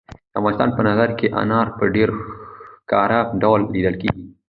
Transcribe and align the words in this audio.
د 0.31 0.33
افغانستان 0.39 0.69
په 0.75 0.81
منظره 0.85 1.13
کې 1.19 1.27
انار 1.41 1.67
په 1.77 1.83
ډېر 1.95 2.09
ښکاره 2.83 3.19
ډول 3.41 3.61
لیدل 3.73 3.95
کېږي. 4.01 4.23